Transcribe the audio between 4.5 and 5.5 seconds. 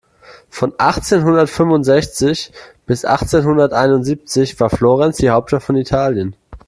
war Florenz die